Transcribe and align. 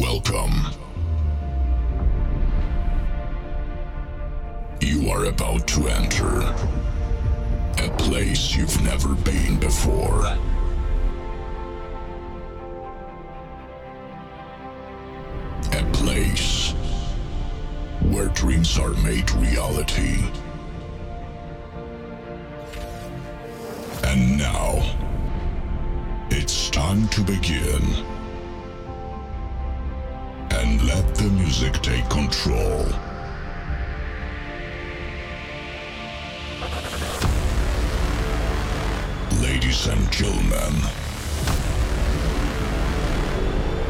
Welcome. 0.00 0.54
You 4.80 5.10
are 5.10 5.26
about 5.26 5.68
to 5.68 5.88
enter 5.88 6.40
a 7.76 7.90
place 7.98 8.56
you've 8.56 8.82
never 8.82 9.14
been 9.14 9.60
before. 9.60 10.24
A 15.72 15.84
place 15.92 16.70
where 18.08 18.28
dreams 18.28 18.78
are 18.78 18.94
made 19.02 19.30
reality. 19.32 20.24
And 24.04 24.38
now, 24.38 24.96
it's 26.30 26.70
time 26.70 27.06
to 27.08 27.20
begin. 27.20 28.09
The 31.20 31.28
music 31.32 31.74
take 31.82 32.08
control. 32.08 32.86
Ladies 39.42 39.86
and 39.88 40.10
gentlemen, 40.10 40.80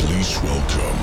please 0.01 0.43
welcome 0.43 0.99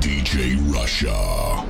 DJ 0.00 0.56
Russia. 0.74 1.65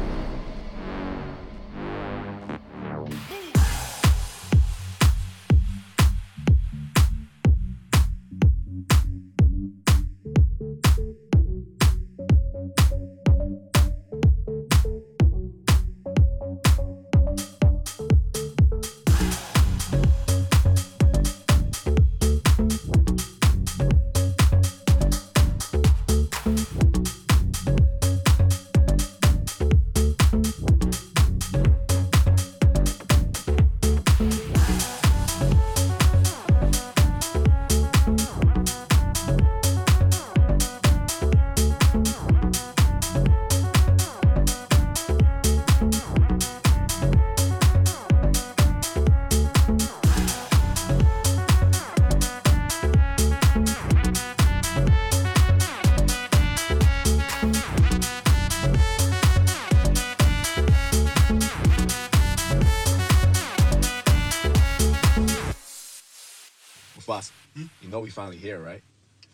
Finally 68.17 68.39
here, 68.39 68.59
right? 68.59 68.83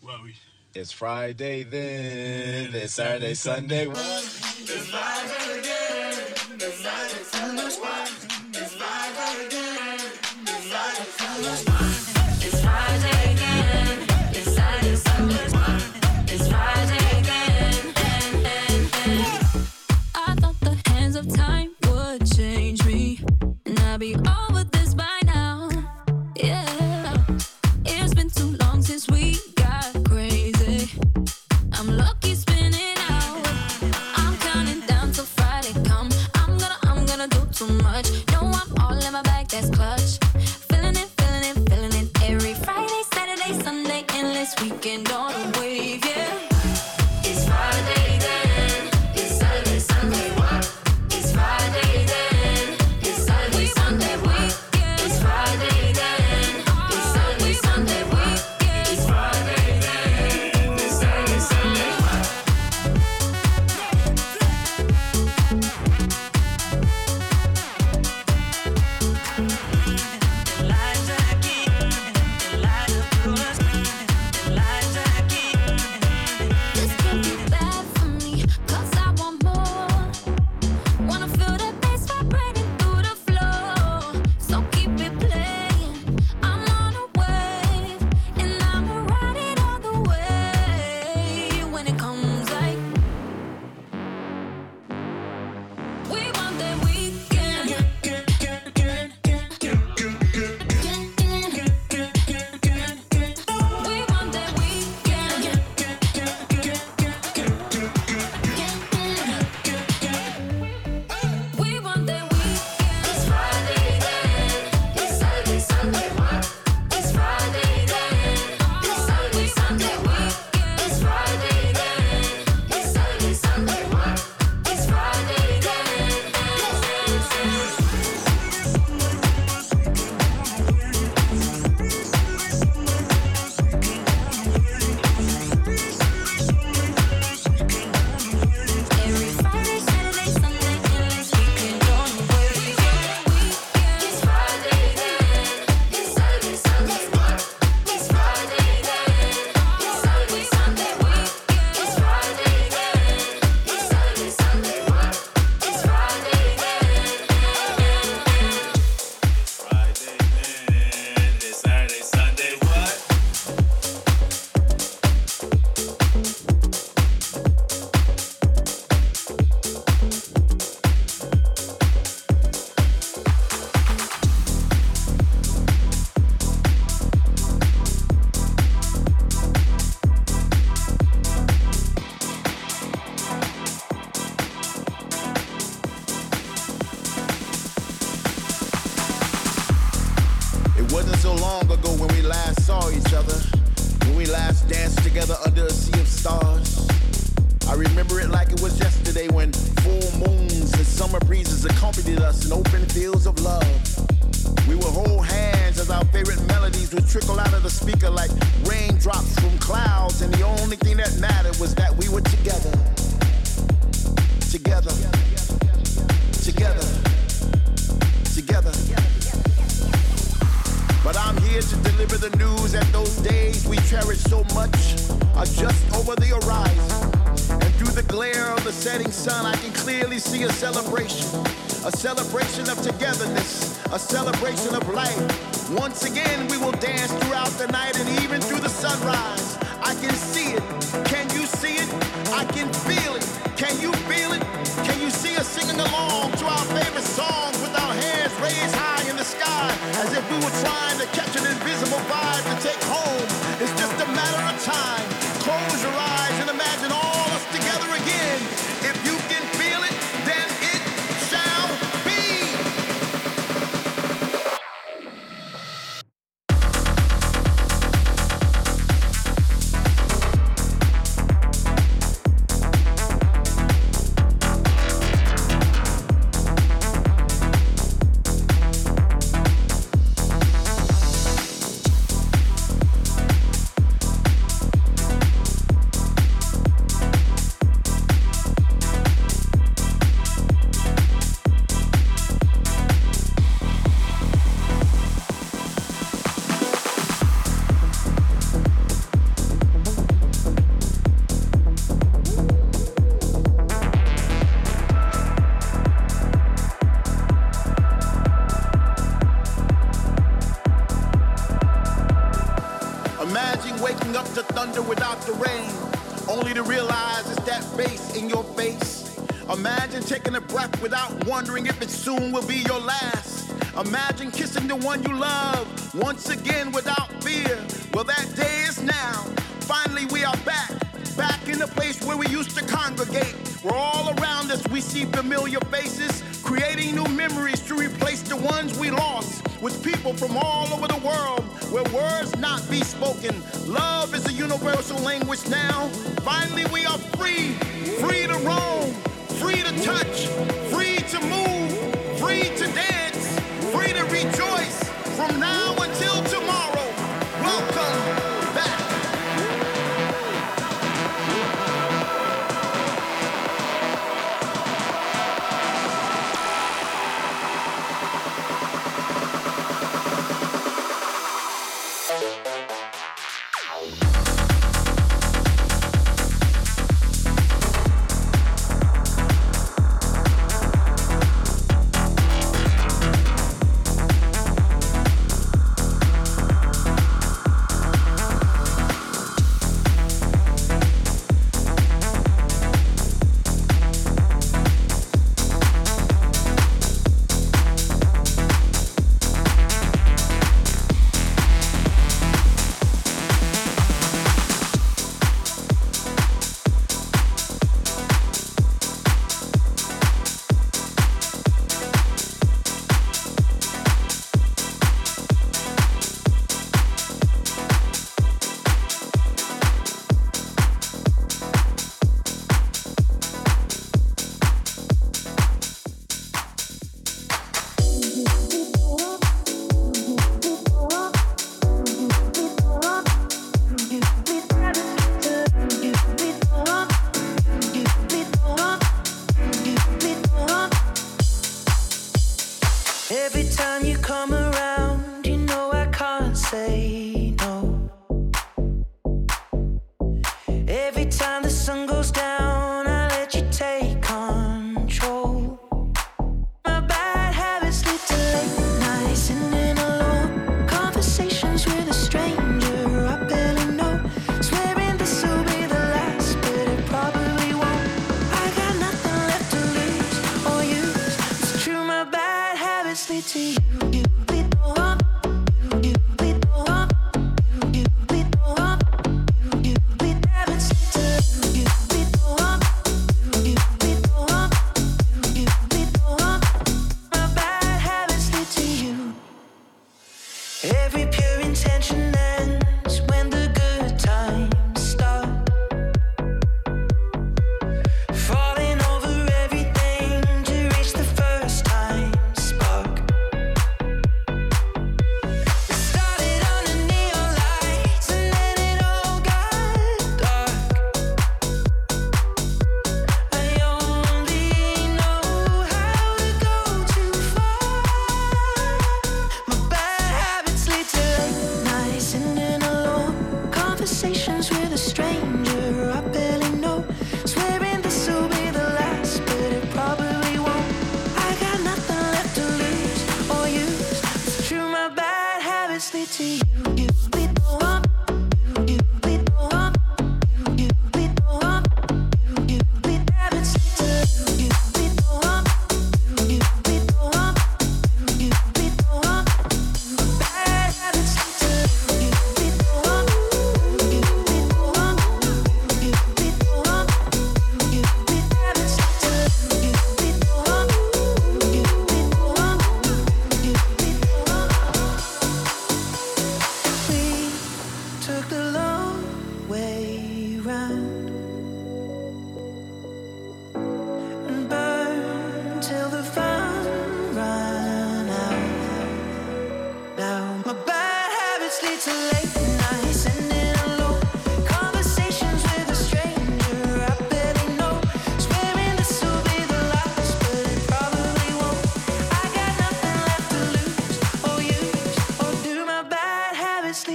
Well, 0.03 0.19
we 0.25 0.35
It's 0.75 0.91
Friday 0.91 1.63
then, 1.63 2.75
it's 2.75 2.95
Saturday, 2.95 3.33
Sunday. 3.33 3.87
It's 3.87 5.32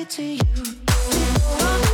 to 0.05 0.23
you. 0.23 1.88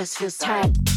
Just 0.00 0.16
feels 0.16 0.38
tight. 0.38 0.89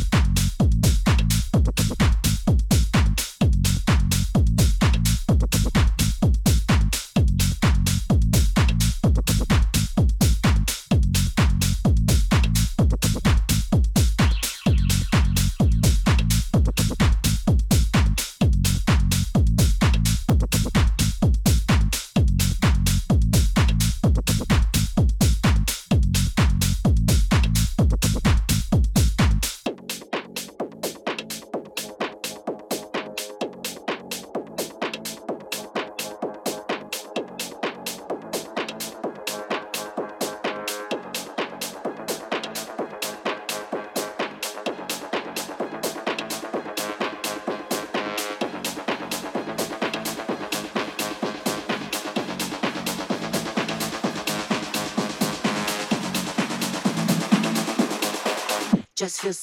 Feels 59.23 59.39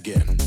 again. 0.00 0.39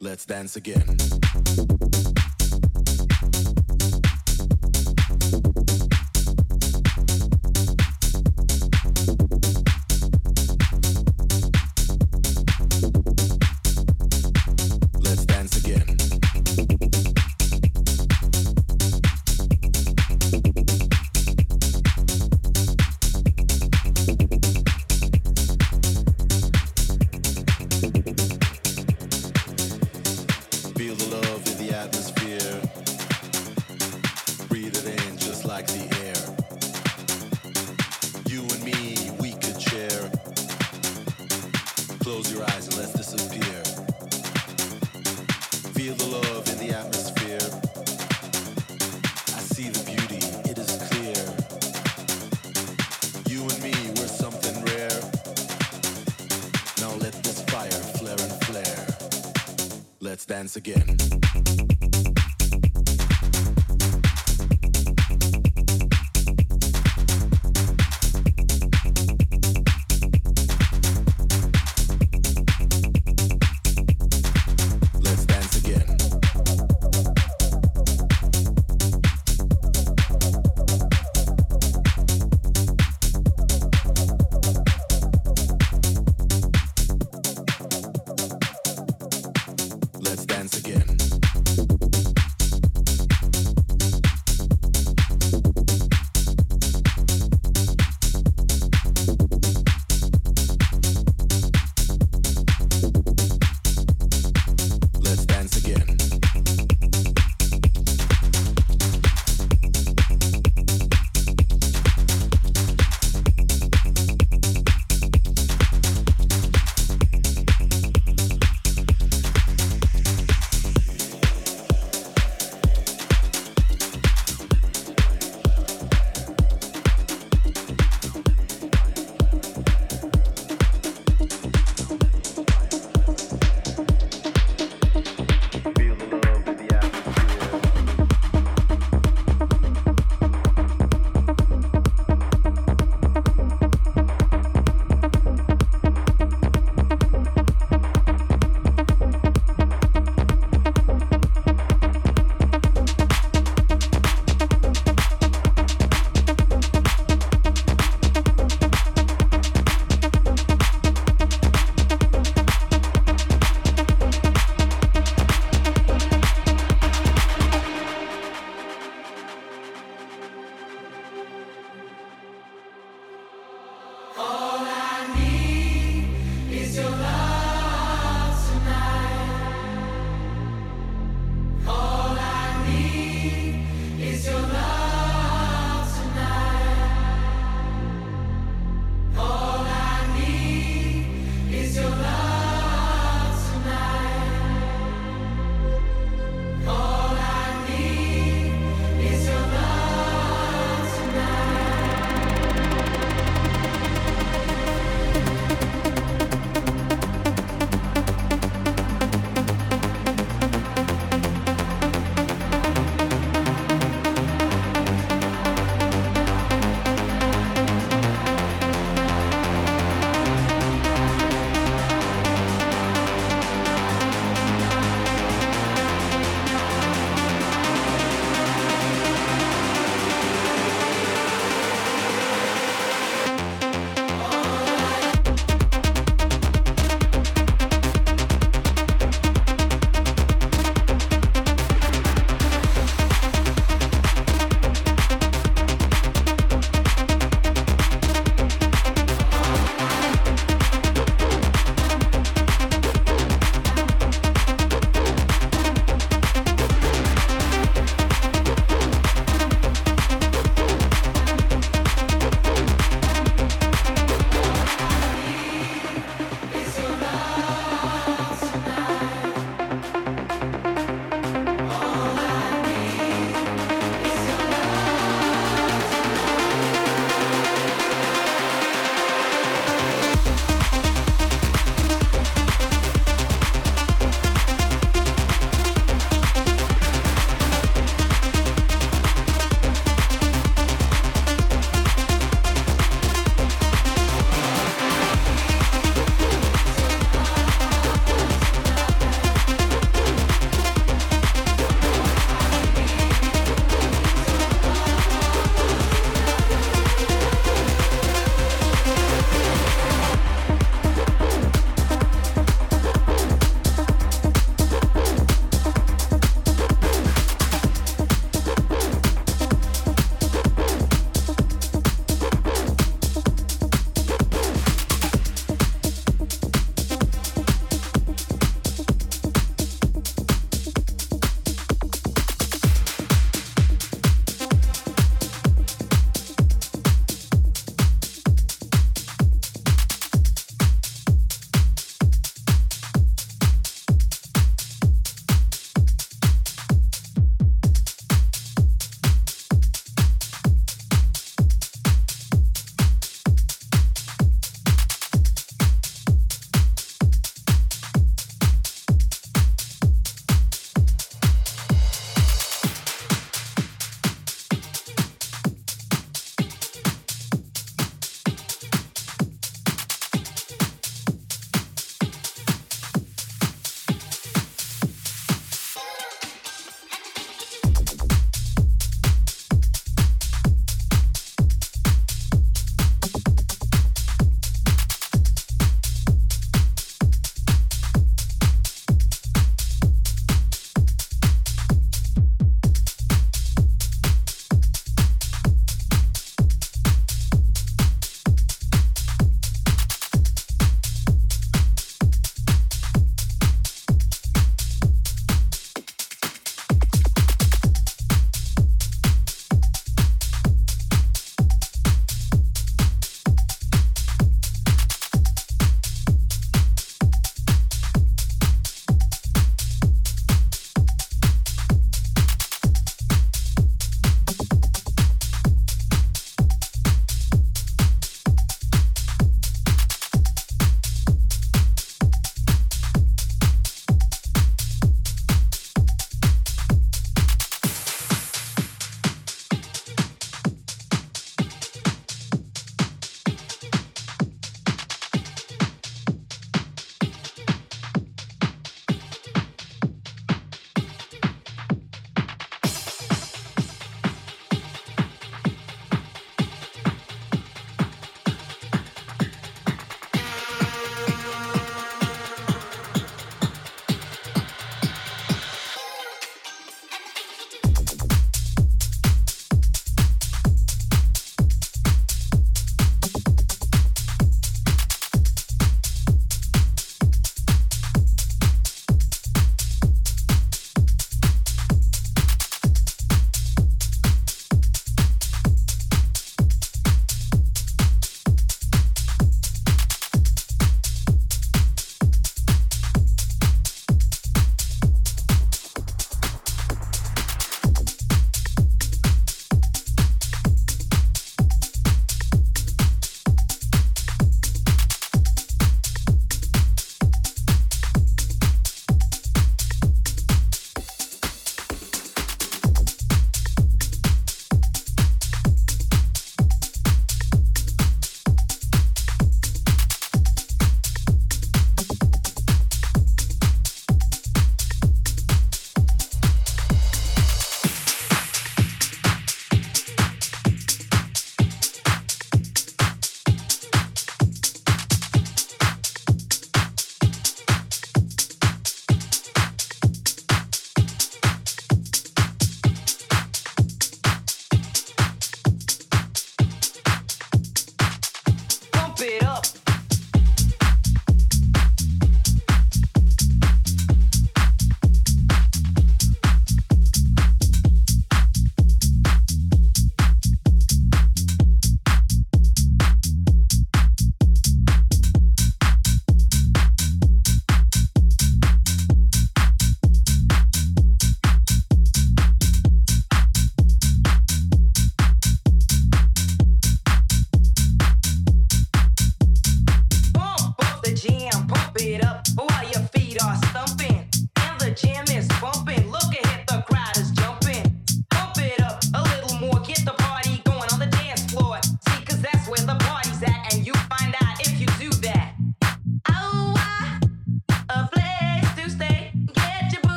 Again. 0.00 0.24
dance 0.24 0.56
again. 0.56 0.96
Again. 60.56 60.99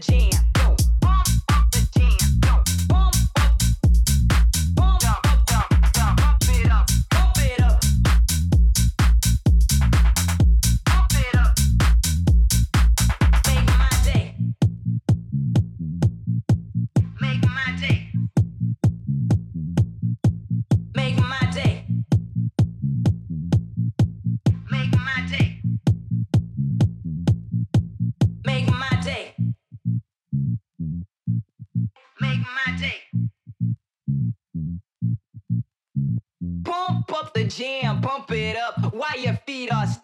jeans. 0.00 0.29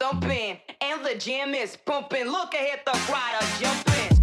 Stumping. 0.06 0.58
And 0.80 1.04
the 1.04 1.14
gym 1.16 1.54
is 1.54 1.76
pumping. 1.76 2.26
Look 2.26 2.54
ahead, 2.54 2.80
the 2.84 2.92
are 3.34 3.60
jumping. 3.60 4.15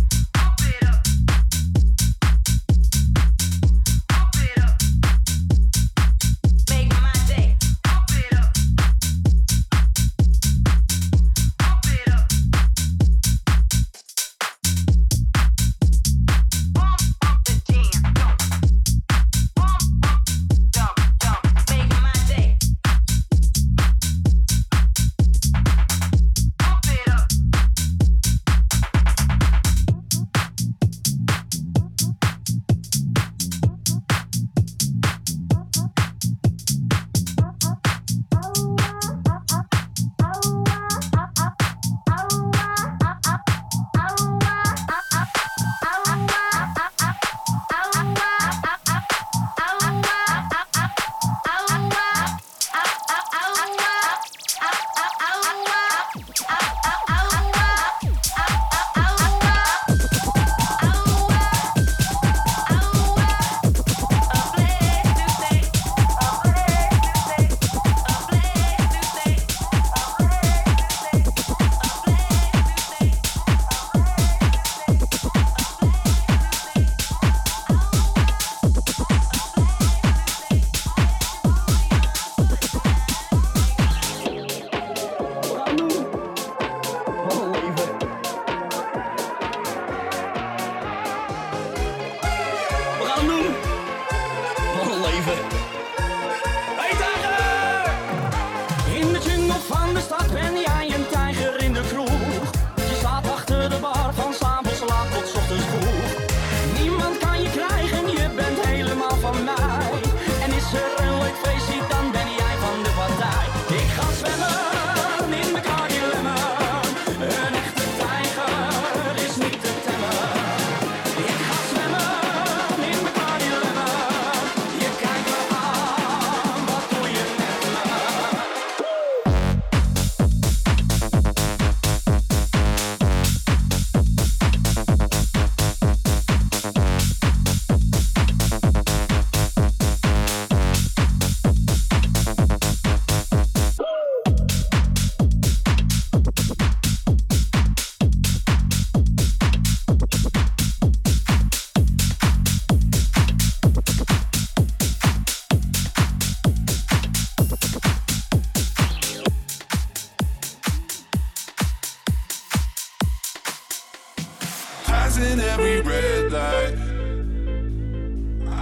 in 165.18 165.40
every 165.40 165.82
red 165.82 166.32
light. 166.32 166.76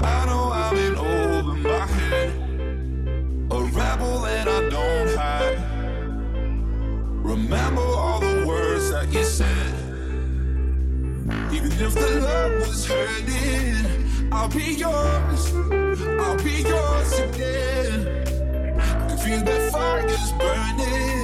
I 0.03 0.25
know 0.25 0.51
I'm 0.51 0.77
in 0.77 0.95
over 0.95 1.53
my 1.55 1.85
head, 1.85 2.29
a 3.51 3.59
rebel 3.63 4.25
and 4.25 4.49
I 4.49 4.69
don't 4.69 5.15
hide. 5.15 5.61
Remember 7.23 7.81
all 7.81 8.19
the 8.19 8.45
words 8.45 8.89
that 8.91 9.11
you 9.13 9.23
said. 9.23 9.73
Even 11.53 11.71
if 11.71 11.93
the 11.93 12.19
love 12.21 12.67
was 12.67 12.85
hurting, 12.85 14.31
I'll 14.31 14.49
be 14.49 14.73
yours. 14.73 15.53
I'll 16.19 16.37
be 16.43 16.63
yours 16.63 17.19
again. 17.19 18.07
I 18.77 19.07
can 19.07 19.17
feel 19.17 19.43
that 19.43 19.71
fire's 19.71 20.31
burning. 20.33 21.20